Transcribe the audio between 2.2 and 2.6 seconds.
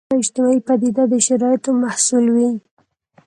وي.